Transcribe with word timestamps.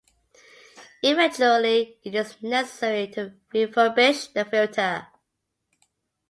Eventually, 1.03 1.99
it 2.01 2.15
is 2.15 2.41
necessary 2.41 3.05
to 3.09 3.35
refurbish 3.53 4.33
the 4.33 4.43
filter. 4.45 5.05